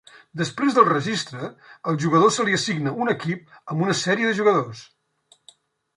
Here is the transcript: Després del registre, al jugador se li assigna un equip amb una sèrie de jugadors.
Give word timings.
Després 0.39 0.77
del 0.77 0.87
registre, 0.87 1.49
al 1.91 1.99
jugador 2.05 2.33
se 2.37 2.47
li 2.47 2.57
assigna 2.61 2.97
un 3.05 3.13
equip 3.15 3.55
amb 3.75 3.87
una 3.87 3.97
sèrie 4.03 4.31
de 4.33 4.37
jugadors. 4.41 4.83